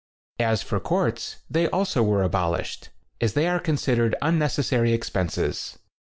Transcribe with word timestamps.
As 0.39 0.63
for 0.63 0.79
courts, 0.79 1.35
they 1.47 1.67
also 1.69 2.01
were 2.01 2.23
abolished, 2.23 2.89
as 3.21 3.33
they 3.33 3.47
are 3.47 3.59
con 3.59 3.75
sidered 3.75 4.15
unnecessary 4.19 4.93
expenses. 4.93 5.77